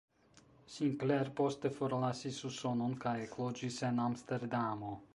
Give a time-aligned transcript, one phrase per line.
[0.75, 5.01] Sinclair poste forlasis Usonon kaj ekloĝis en Amsterdamo.